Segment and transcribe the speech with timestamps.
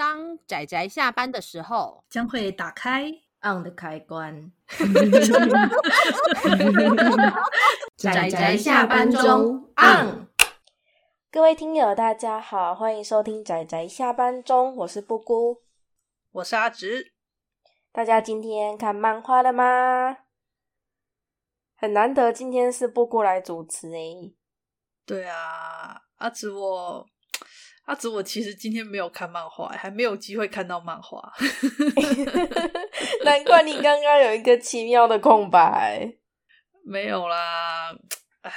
[0.00, 3.12] 当仔仔下班的时候，将会打开
[3.42, 4.50] on 的开关。
[7.98, 10.26] 仔仔下班中 on。
[11.30, 15.60] 各位听友，大家好，欢迎收听仔仔下班中，我是布姑，
[16.32, 17.12] 我是阿直。
[17.92, 20.16] 大家今天看漫画了吗？
[21.76, 24.34] 很难得，今天是布姑来主持诶。
[25.04, 27.06] 对啊，阿直我。
[27.90, 31.20] 阿紫，我其实今天没有看漫画，还没有机会看到漫画。
[33.26, 36.08] 难怪你刚刚有一个奇妙的空白。
[36.86, 37.90] 没有啦，
[38.42, 38.52] 哎，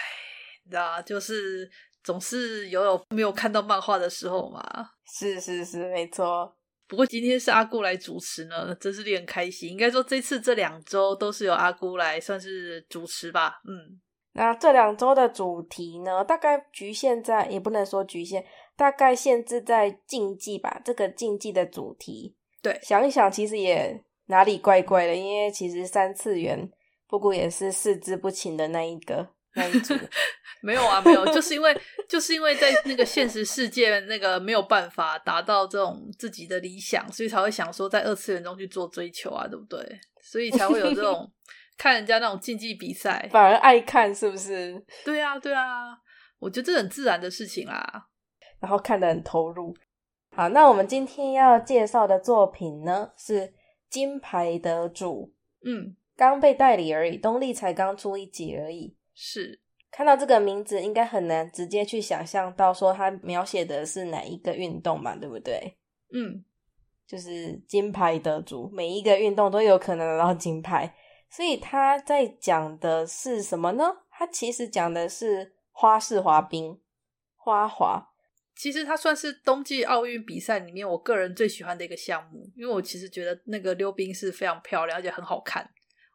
[0.66, 1.68] 你知道，就是
[2.04, 4.64] 总是有有没有看到漫画的时候嘛。
[5.12, 6.56] 是是是，没错。
[6.88, 9.68] 不过今天是阿姑来主持呢，真是令人开心。
[9.68, 13.62] 应该说这次这两周都是由阿姑来算是主持吧。
[13.68, 14.00] 嗯，
[14.34, 18.46] 那这两周的主题呢，大概局限在，也不能说局限。
[18.76, 22.36] 大概限制在竞技吧，这个竞技的主题。
[22.62, 26.70] 对，想一想，其实也哪里怪怪的，因为其实三次元
[27.08, 29.94] 不过也是四肢不勤的那一个那一组。
[30.64, 40.00] 没有啊，没有，就是因为就是因为在那个现实世界那个没有办法达到这种自己的理想，所以才会想说在二次元中去做追求啊，对不对？
[40.22, 41.30] 所以才会有这种
[41.78, 44.82] 看人家那种竞技比赛，反而爱看，是不是？
[45.04, 45.98] 对啊，对啊，
[46.40, 48.08] 我觉得这很自然的事情啦。
[48.64, 49.76] 然后看得很投入。
[50.34, 53.54] 好，那我们今天要介绍的作品呢，是
[53.90, 55.34] 金牌得主。
[55.66, 58.96] 嗯，刚被代理而已，东立才刚出一集而已。
[59.14, 59.60] 是，
[59.92, 65.78] 看到这个名字，应该很难直接去想象到说他描写的是哪一个运动嘛，对不对？
[66.14, 66.46] 嗯，
[67.06, 70.96] 就是金牌得主，每一个运动都有可能拿到金牌。
[71.30, 73.84] 所以他在讲的是什么呢？
[74.10, 76.80] 他其实讲的是花式滑冰，
[77.36, 78.13] 花滑。
[78.56, 85.70] 其实它算是冬季奥运比赛里面我个人最喜欢的一个项目，因为我其实觉得那个溜冰是非常漂亮，而且很好看。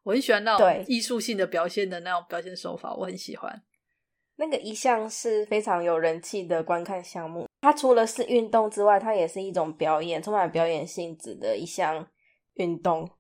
[0.05, 3.63] 我很喜欢那种艺术性的表现的那种表现手法，我很喜欢。
[4.37, 12.09] 那个一项是非常有人气的观看项目，它除了是运动之外，它也是一种表演，充满表演性质的一项
[12.55, 13.11] 运动。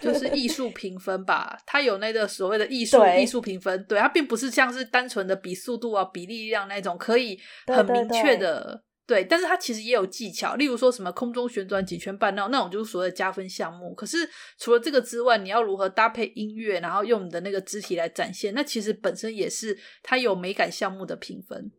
[0.00, 13.94] 就是艺术评分吧，它有那个所谓的艺术艺术评分，对，它并不是像是单纯的比速度啊、比力量那种可以很明确的，对，对，对，对，但是它其实也有技巧，例如说什么空中旋转几圈半那种，那种就是所谓的加分项目。
[13.94, 14.18] 可是
[14.58, 21.70] 除了这个之外，你要如何搭配音乐，然后用你的那个肢体来展现，那其实本身也是它有美感项目的评分。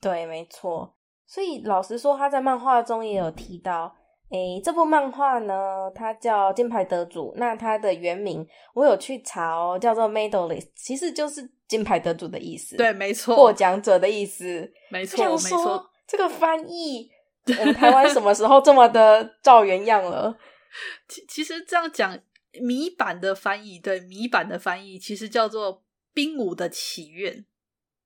[0.00, 0.96] 对，没错。
[1.26, 3.94] 所以老实说，他在漫画中也有提到。
[4.30, 7.32] 诶，这部漫画呢，它叫《金牌得主》。
[7.36, 12.76] 那它的原名我有去查哦，叫做 “Medalist”，其实就是金牌得主的意思。
[12.76, 14.72] 对，没错，获奖者的意思。
[14.88, 15.90] 没错，没错。
[16.06, 17.10] 这个翻译，
[17.58, 20.38] 我们台湾什么时候这么的照原样了？
[21.08, 22.16] 其其实这样讲，
[22.60, 25.78] 米版的翻译，对，米版的翻译其实叫做
[26.14, 27.32] 《冰舞的祈愿》。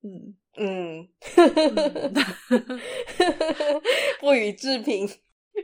[0.03, 1.09] 嗯嗯，
[4.21, 5.11] 不予置评。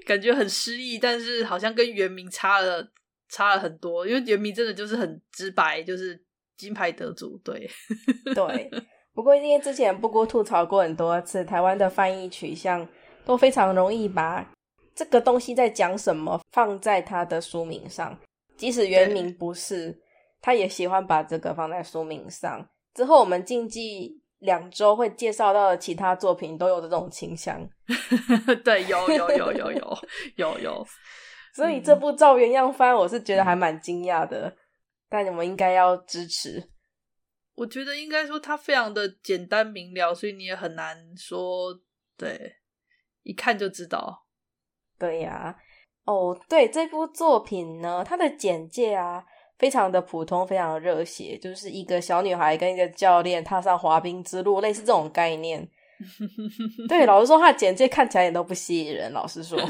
[0.06, 2.86] 感觉很诗意，但是好像跟原名差了
[3.28, 6.20] 差了很多，因为原名真的就是很直白，就是
[6.56, 7.36] 金牌得主。
[7.44, 7.68] 对
[8.34, 8.70] 对，
[9.12, 12.86] 不过因为之前布姑吐槽过很多次，台湾的翻译取向
[13.24, 14.48] 都非常容易把
[14.94, 18.18] 这个东西在讲什么放在他的书名上，
[18.56, 20.00] 即使原名不是，
[20.40, 22.68] 他也喜欢把这个放在书名上。
[22.94, 24.19] 之后我们禁忌。
[24.40, 27.60] 两周会介绍到的其他作品都有这种倾向，
[28.64, 29.98] 对，有有有有有
[30.36, 30.86] 有有，
[31.54, 34.56] 所以这部照原样翻，我是觉得还蛮惊讶的，嗯、
[35.08, 36.70] 但你们应该要支持。
[37.54, 41.78] 我觉得应该说它非常的简单明了，所以你也很难说，
[42.16, 42.56] 对，
[43.22, 44.26] 一看就知道。
[44.98, 45.56] 对呀、啊，
[46.04, 49.26] 哦，对，这部作品呢，它的简介啊。
[49.60, 55.68] 非常的普通，非常的热血，就是一个小女孩跟一个教练踏上滑冰之路，类似这种概念。
[56.88, 59.12] 对，老实说，他的简介看起来也都不吸引人。
[59.12, 59.60] 老实说，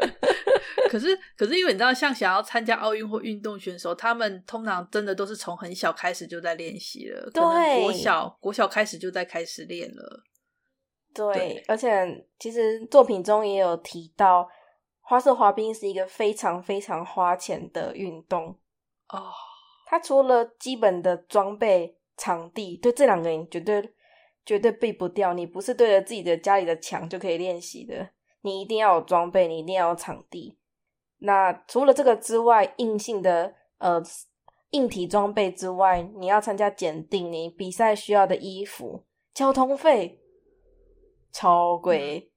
[0.88, 10.22] 可是，可是因为你知道，像想要参加奥运或运动选手，他们通常真的都是从很小开始就在练习了，对，国小国小开始就在开始练了。
[11.12, 14.48] 对，对，而且其实作品中也有提到，
[15.02, 18.56] 花式滑冰是一个非常非常花钱的运动。
[19.12, 19.34] 哦，oh.
[19.86, 23.92] 他除了基本的装备、场地，对这两个人绝对
[24.44, 25.34] 绝对避不掉。
[25.34, 28.10] 你不是对着自己的家里的墙就可以练习的，
[28.42, 30.58] 你一定要有装备，你一定要有场地。
[31.18, 34.00] 那除了这个之外，硬性的呃
[34.70, 39.04] 硬体装备之外，你要参加检定，你比赛需要的衣服、
[39.34, 40.20] 交通费
[41.32, 42.30] 超贵。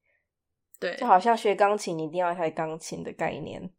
[0.79, 3.71] 对，就好像学钢琴，你一定要一台钢琴的概念。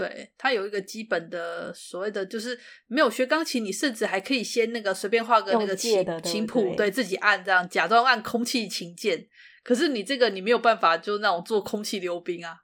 [0.00, 9.28] 对，它有一个基本的所谓的，就是没有学钢琴，你甚至还可以先那个随便画个那个琴琴谱，对自己按这样，假装按空气琴键。
[9.62, 12.60] 可是你这个你没有办法，就那种做空气溜冰啊。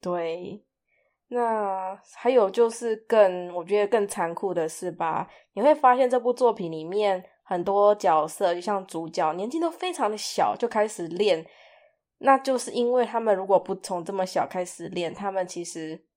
[0.00, 0.64] 对，
[1.28, 5.28] 那还有就是更我觉得更残酷的是吧？
[5.52, 11.44] 你会发现这部作品里面很多角色，就像主角，年纪都非常的小就开始练，
[12.20, 16.07] 那就是因为他们如果不从这么小开始练，他们其实。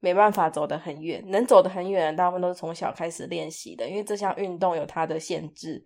[0.00, 5.84] 没办法走得很远，能走得很远的大部分都是从小开始练习的，因为这项运动有它的限制，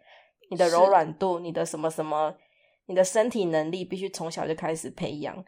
[0.50, 2.34] 你的柔软度、你的什么什么、
[2.86, 5.44] 你的身体能力必须从小就开始培养。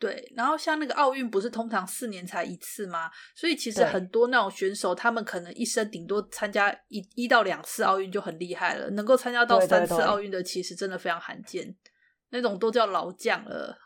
[0.00, 3.10] 对，然后像那个奥运不是通常四年才一次吗？
[3.34, 11.90] 所以其实很多那种选手，他们可能一生顶多参加一一到两次奥运就很厉害了，能够参加到三次奥运的其实真的非常罕见，对对对，
[12.30, 13.76] 那种都叫老将了。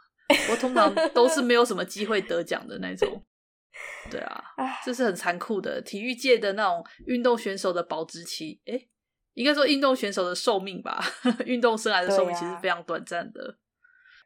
[0.51, 3.09] 我通常都是没有什么机会得奖的那种。
[4.11, 4.45] 对啊，
[4.85, 8.89] 这是很残酷的体育界的那种运动选手的保质期，诶，
[9.35, 11.03] 应该说运动选手的寿命吧，
[11.47, 13.59] 运动生涯的寿命其实非常短暂的。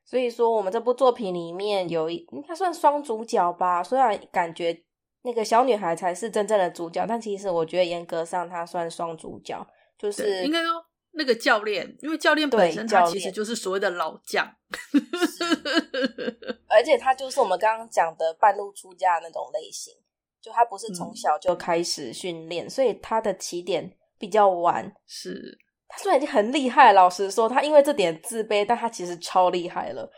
[0.05, 4.85] 所以说，我们这部作品里面有一应该算双主角吧，虽然感觉
[5.23, 9.67] 那个小女孩才是真正的主角，但其实我觉得严格上她算双主角，
[9.99, 10.86] 就是应该说。
[11.17, 14.47] 那个教练，因为教练本身他其实就是所谓的老将，
[16.69, 19.95] 而且他就是我们刚刚讲的半路出家的那种类型，
[20.41, 24.93] 就他不是从小就开始训练，嗯、所以他的起点比较晚。
[25.07, 25.59] 是，
[25.89, 30.11] 他虽然已经很厉害，老实说，他因为这点自卑，但他其实超厉害了。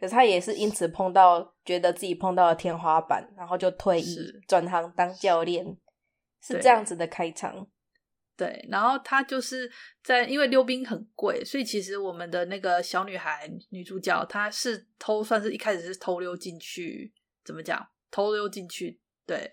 [0.00, 4.16] 可是他也是因此碰到，觉得自己碰到了天花板，然后就退役
[4.48, 5.76] 转行当教练，
[6.40, 7.66] 是这样子的开场。
[8.36, 9.70] 对，然后他就是
[10.04, 17.12] 在，因为溜冰很贵，所以其实我们的那个小女孩女主角，她是偷，算是一开始是偷溜进去，
[17.44, 17.88] 怎么讲？
[18.10, 19.50] 偷溜进去，对。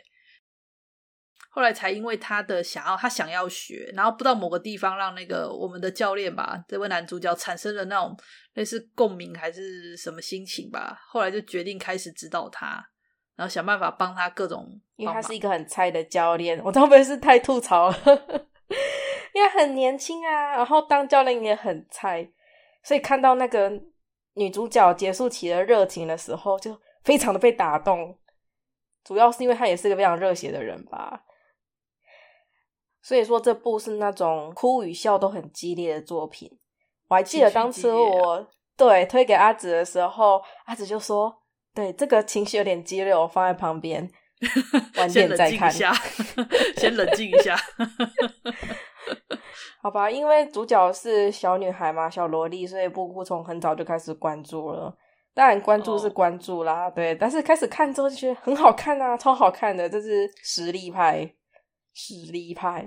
[1.49, 8.17] 后来才因为她的想要，她想要学，然后不知道某个地方让那个我们的教练吧，这位男主角产生了那种
[8.55, 12.85] 类似共鸣还是什么心情吧，后来就决定开始指导他，
[13.37, 18.47] 然后想办法帮他各种，因为他是一个很菜的教练，我会不会是太吐槽了？
[19.33, 22.29] 因为很年轻啊，然后当教练也很菜，
[22.83, 23.71] 所以看到那个
[24.35, 28.17] 女主角结束起了热情的时候，就非常的被打动。
[29.03, 31.25] 主要是因为她也是个非常热血的人吧，
[33.01, 36.49] 所以说这部是那种哭与笑都很激烈的作品。
[37.09, 38.47] 我还记得当初我
[38.77, 41.43] 对推给阿紫的时候，阿紫就说
[41.75, 44.09] ：“对，这个情绪有点激烈，我放在旁边。”
[44.97, 46.41] 晚点再看， 先冷静一下，
[46.77, 47.57] 先冷静一下。
[49.81, 54.95] 好吧，因为主角是小女孩嘛，小萝莉，所以布布从很早就开始关注了。
[55.33, 56.93] 当然，关注是关注啦，oh.
[56.93, 57.15] 对。
[57.15, 61.33] 但是开始看之后就觉得很好看啊，超好看的，这是实力派，
[61.93, 62.85] 实力派。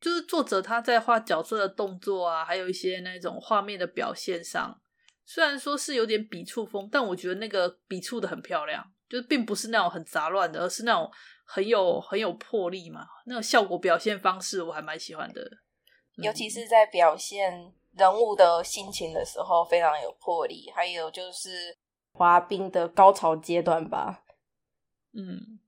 [0.00, 4.80] 就是作者他在画角色的动作啊，还有一些那种画面的表现上，
[5.24, 8.84] 虽然说是有点笔触风，但我觉得那个笔触的很漂亮。
[9.14, 11.08] 就是并不是那种很杂乱的，而是那种
[11.44, 15.40] 很有很有魄力嘛，那种效果表现方式我还蛮喜欢的，
[16.16, 16.66] 尤其是。
[16.66, 20.68] 在表现人物的心情的时候非常有魄力。
[20.74, 21.48] 还有就是
[22.12, 24.24] 滑冰的高潮阶段吧，
[25.12, 25.60] 嗯，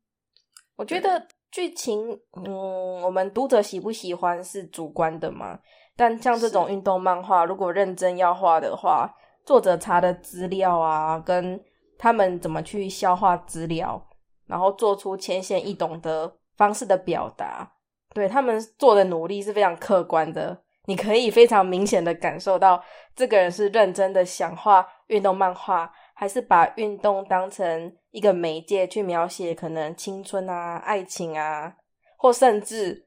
[0.75, 5.61] 我觉得剧情，嗯，我们读者喜不喜欢是主观的嘛，
[5.95, 9.09] 但像这种运动漫画，如果认真要画的话，
[9.45, 11.63] 作者查的资料啊，跟
[11.99, 14.09] 他们怎么去消化资料，
[14.47, 17.73] 然后做出浅显易懂的方式的表达，
[18.15, 20.63] 对，他们做的努力是非常客观的。
[20.89, 22.81] 你可以非常明显的感受到，
[23.17, 31.75] 这个人是认真的想画运动漫画，还是把运动当成一个媒介去描写可能青春啊、爱情啊，
[32.17, 33.05] 或甚至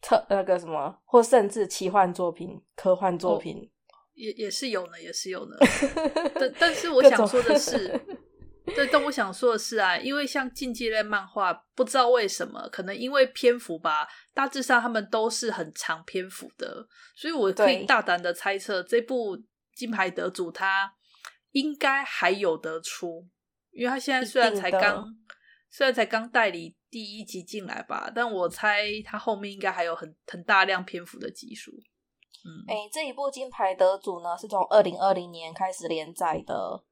[0.00, 3.68] 特那个什么，或甚至奇幻作品、科幻作品。
[4.20, 5.56] 哦也也是有呢，也是有呢。
[6.38, 7.88] 但但是我想说的是，
[8.76, 16.86] 对，但我想说的是啊，因为像竞技类漫画，不知道为什么，可能因为篇幅吧，大致上他们都是很长篇幅的，
[17.16, 19.38] 所以我可以大胆的猜测，这部
[19.74, 20.92] 金牌得主他
[21.52, 23.26] 应该还有得出，
[23.70, 25.06] 因为他现在虽然才刚，
[25.70, 31.72] 虽然才刚代理第一集进来吧，但我猜他后面应该还有很很大量篇幅的集数。
[32.44, 36.82] 嗯，哎，这一部金牌得主呢，是从二零二零年开始连载的，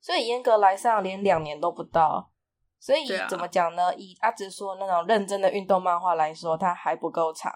[0.00, 2.30] 所以严格来上连两年都不到。
[2.78, 3.94] 所以怎么讲呢？
[3.96, 7.52] 以阿直说那种认真的运动漫画来说，它还不够长。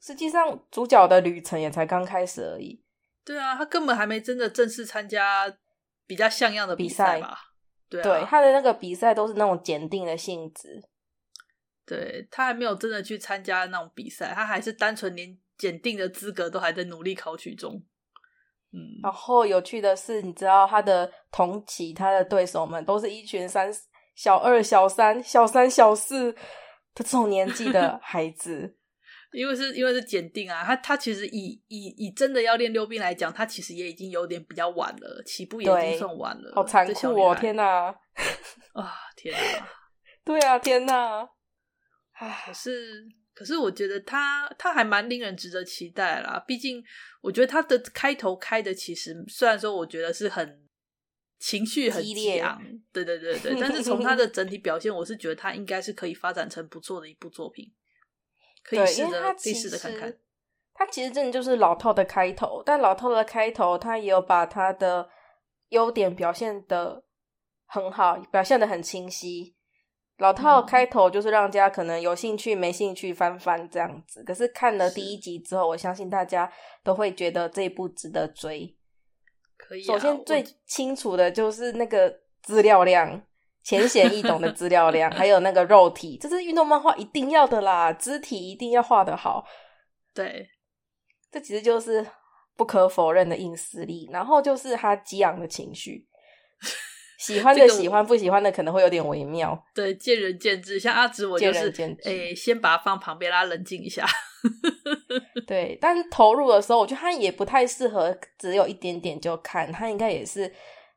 [0.00, 2.84] 实际上，主角的旅程也才刚开始而已。
[3.24, 5.52] 对啊，他根本还没真的正式参加
[6.06, 7.36] 比较像样的比赛吧。
[7.88, 10.88] 对，啊、对，他的那个比赛都是那种检定的性质。
[11.84, 17.82] 对，他还没有真的去参加那种比赛，他还是单纯连检定的资格都还在努力考取中。
[18.72, 23.72] 嗯，然后有趣的是，你知道他的同期他的对手们都是一群三
[24.14, 26.40] 小二、小三、小三、小四的
[26.96, 28.76] 这种年纪的 孩子。
[29.32, 36.52] 因为是因为是检定啊，他他其实以以以真的要练溜冰来讲，他其实也已经有点比较晚了，起步也已经算晚了。
[36.54, 37.34] 好残酷哦！
[37.34, 37.64] 天哪！
[38.74, 39.68] 啊天哪！
[40.24, 41.28] 对啊天哪！
[42.46, 43.04] 可是
[43.34, 46.42] 可是我觉得他他还蛮令人值得期待啦。
[46.46, 46.82] 毕竟
[47.20, 50.62] 我觉得他的开头开的其实虽然说我觉得是很
[51.38, 52.62] 情绪很激昂，
[52.92, 57.70] 对对对对，但是从他的整体表现，我是觉得他应该是可以发展成不错的一部作品。
[58.62, 60.16] 可以试着，可以试着看看。
[60.72, 65.08] 他其实真的就是老套的开头，但老套的开头，他也有把他的
[65.68, 67.04] 优点表现的
[67.66, 69.53] 很好，表现的很清晰。
[70.18, 74.22] 老套开头就是让大家可能有兴趣、没兴趣翻翻这样子。
[74.24, 76.50] 可是看了第一集之后，我相信大家
[76.82, 78.76] 都会觉得这一部值得追。
[79.56, 83.22] 可以啊，首先最清楚的就是那个资料量。
[83.66, 89.42] 浅显易懂的资料量， 还有那个肉体，这是运动漫画一定要的啦，肢体一定要画得好。
[90.12, 90.46] 对，
[91.32, 92.06] 这其实就是
[92.58, 94.06] 不可否认的硬实力。
[94.12, 96.06] 然后就是他激昂的情绪，
[97.18, 99.64] 喜欢的喜欢，不喜欢的可能会有点微妙。
[99.74, 100.78] 对，见仁见智。
[100.78, 101.70] 像阿紫，我就是
[102.04, 104.06] 诶、欸，先把它放旁边，让它冷静一下。
[105.46, 110.52] 对，但是投入的时候，我觉得它也不太适合只有一点点就看，它应该也是。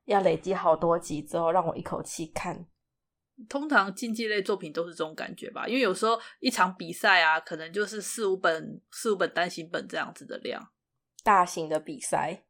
[0.08, 2.66] 要累积好多集之后，让我一口气看。
[3.50, 10.66] 通常竞技类作品都是这种感觉吧，因为有时候一场比赛啊，可能就是四五本、四五本单行本这样子的量。
[11.26, 12.46] 大型的比赛，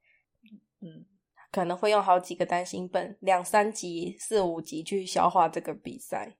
[0.83, 1.07] 嗯，
[1.51, 6.37] 可能会用好几个单行本，两三集、四五集去消化这个比赛。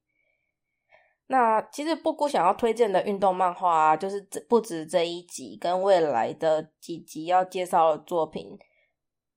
[1.27, 8.57] 那其实布谷想要推荐的运动漫画啊，就是这不止这一集，跟未来的几集要介绍的作品，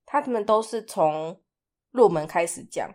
[0.04, 1.40] 他们都是从。
[1.92, 2.88] 入门开始讲，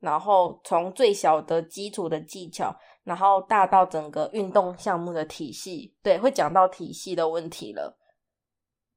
[0.00, 7.96] 然后从最小的基础的技巧，然后大到整个运动项目的体系，对，会讲到体系的问题了，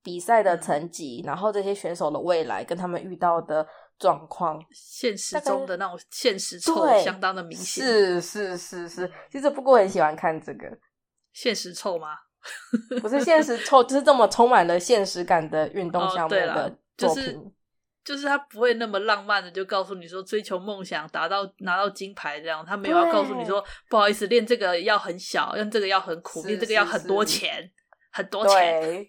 [0.03, 3.65] 比赛的成绩，然后这些选手的未来跟他们遇到的
[3.97, 10.77] 状况，现实中的那种现实臭相当的明显，是是是是，其实不过很喜欢看这个
[11.31, 12.09] 现实臭吗？
[13.01, 17.37] 不是现实臭，就是这么充满了现实感的运动项目的作品。
[17.37, 17.51] 哦
[18.03, 27.71] 就是他不会那么浪漫的就告诉你说追求梦想达到拿到金牌这样，他没有要告诉你说不好意思练这个要很小，练这个要很苦，练这个要很多钱，
[28.11, 29.07] 很多钱。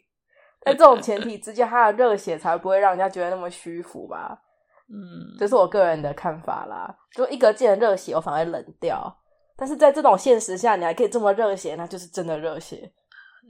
[0.64, 4.40] 对，在这种前提之下，他的热血才不会让人家觉得那么虚浮吧？
[4.88, 6.94] 嗯，这是我个人的看法啦。
[7.12, 9.14] 就一格劲的热血，我反而冷掉。
[9.56, 12.92] 但是在这种现实下，你还可以这么热血，那就是真的热血。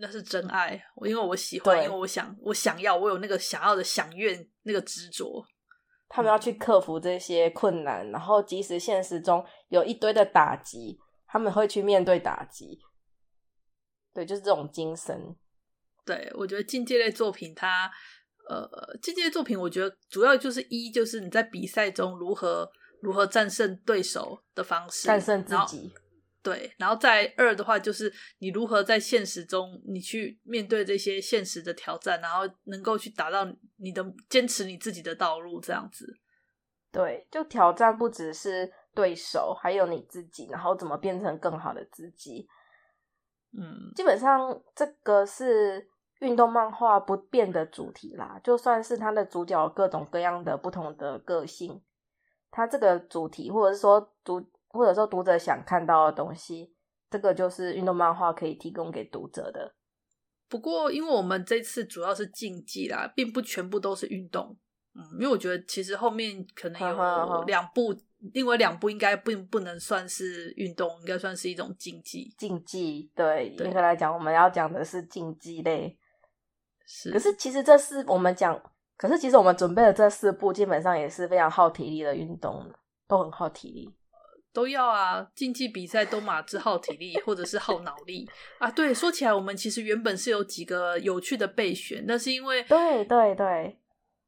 [0.01, 0.73] 那是真爱，
[1.05, 5.45] 因为我喜欢，因为我想，我想要，我有那个想要的想愿，那个执着。
[6.09, 12.79] 他们要去克服这些困难，嗯、然后即使现实中有一堆的打击，他们会去面对打击。
[14.13, 15.35] 对，就是这种精神。
[16.05, 17.91] 对，我觉得竞技类作品它，
[18.49, 22.71] 它呃，竞技类作品，我觉得主要就是一，就是你在比赛中如何
[23.01, 25.93] 如何战胜对手的方式，战胜自己。
[26.43, 36.07] 对，然后再二的话，就是你如何在现实中，你去面对这些现实的挑战，然后能够去达到你的坚持你自己的道路，这样子。
[36.93, 42.47] 对，就挑战不只是对手，还有你自己，然后怎么变成更好的自己。
[43.57, 45.89] 嗯，基本上这个是
[46.25, 51.81] 运动漫画不变的主题啦，就算是它的主角各种各样的不同的个性，
[52.51, 54.45] 它这个主题或者是说读。
[54.77, 56.75] 或者说读者想看到的东西，
[57.09, 59.73] 这个就是运动漫画可以提供给读者的。
[60.49, 64.59] 不过，因为我们这次主要是竞技啦，并不全部都是运动。
[64.95, 67.95] 嗯，因为我觉得其实后面可能有两部，
[68.33, 72.35] 另外两部应该并不能算是运动，应该算是一种竞技。
[72.37, 75.97] 竞技，对，严格来讲，我们要讲的是竞技类。
[76.87, 78.61] 是，可是其实这是我们讲，
[78.97, 82.71] 可是其实我们准备的这四步基本上也是非常耗体力的运动，
[83.09, 83.95] 都很耗体力。
[84.53, 88.25] 都要啊，竞技比赛都马之耗体力，或者是耗脑力
[88.61, 88.71] 啊。
[88.71, 93.77] 对，说起来，我们其实原本是有几个有趣的备选，但是因为对对对，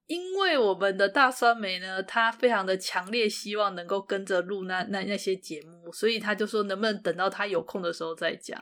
[0.07, 8.59] 因为我们的大酸梅呢，他非常的强烈希望能够跟着录那那那些节目，所以他就说能不能等到他有空的时候再讲。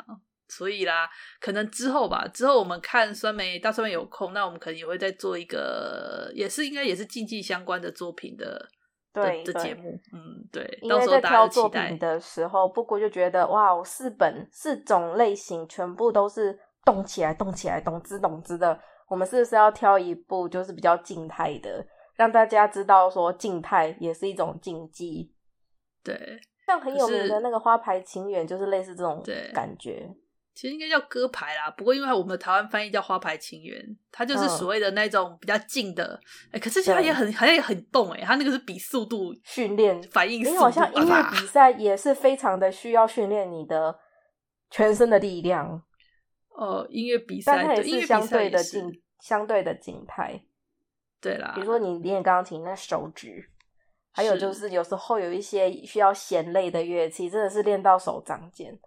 [0.57, 1.09] 所以啦，
[1.41, 8.69] 可能之后吧，之后我们看酸梅大酸梅有空，那我们可能也会再做一个，也是应该也是竞技相关的作品的
[9.13, 10.79] 对的节目，嗯，对。
[10.83, 21.85] 因为在挑作品的时候，布谷就觉得哇，四本四种类型全部都是动起来、动起来、动之动之的，我们是不是要挑一部就是比较静态的，
[22.17, 25.33] 让大家知道说静态也是一种竞技？
[26.03, 29.23] 对，像很有名的那个《花牌情缘》就是类似这种
[29.55, 30.07] 感觉。
[30.55, 36.19] 其实应该叫歌牌啦，不过因为我们的台湾翻译叫花牌情缘，它就是所谓的那种比较静的。
[36.47, 43.99] 哎、嗯欸，可是它也很好像也很动哎、欸，它那个是比速度训练反应速度，因为好像音乐比赛也是非常的需要训练你的
[44.71, 45.83] 全身的力量。
[46.57, 50.41] 呃，音乐比赛，但它也是相对的静，相对的静态。
[51.21, 53.51] 对啦，比如说你练钢琴，那手指，
[54.13, 58.79] 还有就是有时候有一些需要弦类的乐器，真的是练到手长茧。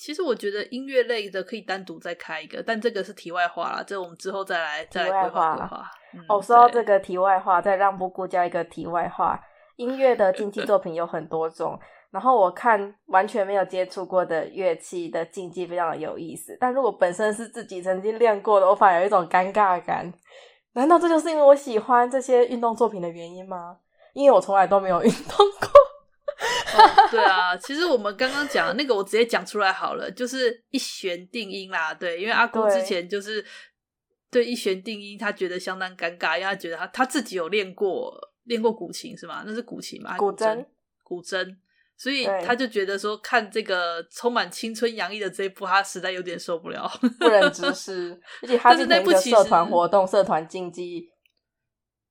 [0.00, 5.90] 其实我觉得音乐类的可以单独再开一个，但这个是题外话啦，这我们之后再来再来规划规划。
[6.26, 9.38] 哦，说到这个题外话，再让布谷加一个题外话。
[9.76, 11.78] 音乐的竞技作品有很多种，
[12.10, 16.56] 然后我看完全没有接触过的乐器的竞技非常的有意思。
[16.58, 20.10] 但如果本身是自己曾经练过的，我反而有一种尴尬感。
[20.72, 23.76] 难道这就是因为我喜欢这些运动作品的原因吗？
[24.14, 25.79] 因为我从来都没有运动过。
[26.74, 31.92] 哦、对啊，其实我们刚刚讲的那个，我直接讲出来好了，就是一弦定音啦。
[31.94, 33.44] 对，因为阿姑之前就是
[34.30, 38.12] 对一弦定音，他觉得相当尴尬，因为他觉得他他自己有练过
[38.44, 39.42] 练过古琴是吗？
[39.46, 40.16] 那是古琴吗？
[40.16, 40.64] 古筝，
[41.02, 41.56] 古筝，
[41.96, 48.20] 所以他就觉得说看这个充满青春洋溢的这一部，他实在有点受不了，不忍直 视。
[48.42, 51.08] 而且他是那部社团活动、社团竞技。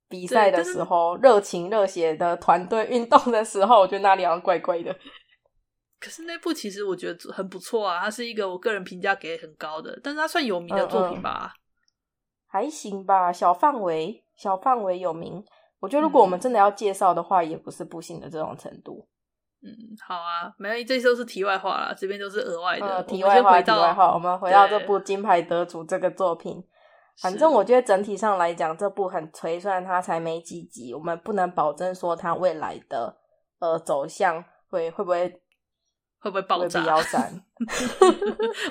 [0.10, 4.94] 比赛的时候，热情热血的团队运动的时候，我觉得那里好像怪怪的。
[6.00, 11.54] 可是那部其实我觉得很不错啊，它是一个我个人评价给很高的，但是它算有名的作品吧？
[11.54, 11.58] 嗯嗯，
[12.48, 15.44] 还行吧，小范围小范围有名。
[15.80, 19.08] 我觉得如果我们真的要介绍的话，嗯，也不是不行的这种程度。
[19.62, 19.70] 嗯，
[20.08, 22.88] 好啊，没有，这些都是题外话啦，这边都是额外的。
[22.88, 26.64] 呃，题外话，题外话，我们回到这部金牌得主这个作品。
[27.22, 33.14] 反正我觉得整体上来讲，这部很催，虽然它才没几集，我们不能保证说它未来的
[33.60, 35.28] 呃走向会会不会
[36.20, 37.44] 会不会爆炸腰 斩。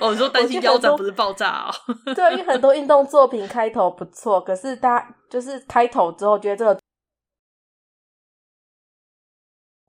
[0.01, 1.71] 哦，你说担心腰斩不是爆炸哦？
[2.15, 6.81] 对，因为很多运动作品开头不错，可是大家就是开头之后觉得这个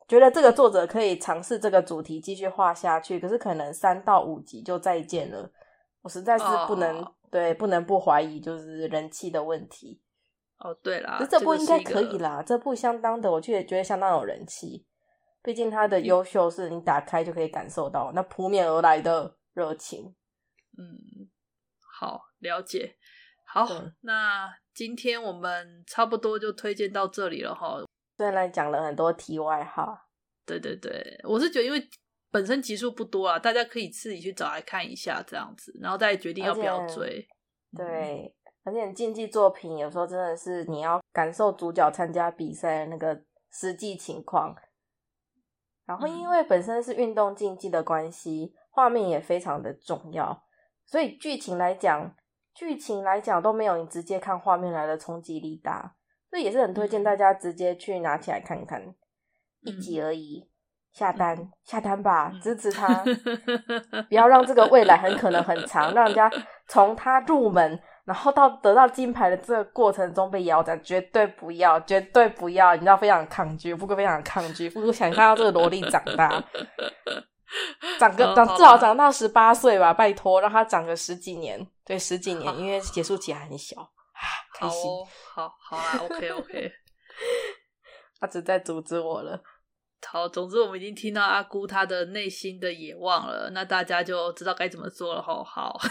[0.08, 5.50] 觉得这个作者可以尝试这个主题继续画下去，可是可能三到五集就再见了，
[6.02, 7.06] 我实在是不能。
[7.30, 7.32] Oh.
[7.32, 10.02] 对，不能不怀疑，就是人气的问题。
[10.58, 14.86] 哦，对啦，这部应该可以啦，这，这部相当的，我觉得觉得相当有人气。
[15.44, 20.15] 毕竟它的优秀是你打开就可以感受到那扑面而来的热情。
[20.78, 21.30] 嗯，
[22.00, 22.98] 好，了解。
[23.46, 23.68] 好，
[24.02, 27.84] 那今天我们差不多就推荐到这里了哈。
[28.18, 30.08] 虽然讲了很多题外话，
[30.46, 31.89] 对对对，我是觉得因为。
[32.32, 37.28] 本身集数不多啊，大家可以自己去找来看一下这样子，然后再决定要不要追。
[37.76, 44.56] 对，而且竞技作品有时候真的是你要感受主角参加比赛的那个实际情况。
[45.86, 50.44] 然后因为本身是运动竞技的关系，画面也非常的重要，
[50.86, 52.15] 所以剧情来讲，
[52.54, 55.96] 剧情来讲都没有你直接看画面来的冲击力大，
[56.30, 58.94] 所以也是很推荐大家直接去拿起来看看，
[59.62, 60.48] 一集而已。
[60.91, 62.88] 下单下单吧，支持 他，
[64.10, 66.30] 不要让这个未来很可能很长，让人家
[66.67, 76.43] 从他入门，然后到得到金牌的这个过程中被腰斩，绝对不要，绝对不要，你知道非常抗拒，不过非常抗拒，不过想看到这个萝莉长大，
[77.99, 84.89] 长个长至少长到十八岁吧，拜托，让他长个十几年，对，十几年，因为结束期还很小啊，开心，
[85.34, 86.71] 好、哦、好，好啊，OK OK，
[88.19, 89.41] 他只在阻止我了。
[90.07, 95.43] 好，总之我们已经听到阿姑她的内心的野望了，那大家就知道该怎么做了吼。
[95.43, 95.77] 好，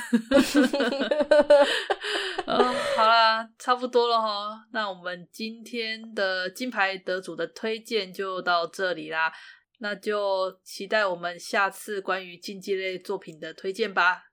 [2.46, 4.66] 嗯，好啦，差不多了哈。
[4.72, 9.32] 那我们今天的金牌得主的推荐就到这里啦，
[9.78, 14.24] 那就期待我们下次关于竞技类作品的推荐吧。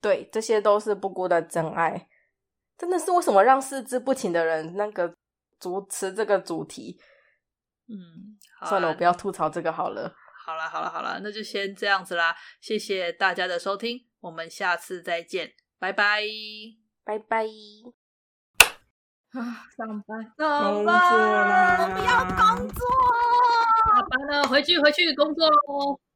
[0.00, 2.08] 对，这些都是布谷的真爱，
[2.76, 5.14] 真的是为什么让四肢不勤的人那个
[5.60, 6.98] 主持这个主题？
[7.88, 10.14] 嗯，算了，我不要吐槽这个好了。
[10.44, 12.34] 好了，好了，好了，那就先这样子啦。
[12.60, 16.22] 谢谢大家的收听，我们下次再见，拜拜，
[17.04, 17.44] 拜拜。
[19.32, 22.86] 啊，上班，上班，我不要工作，
[23.92, 26.00] 下班了，回去，回去工作喽。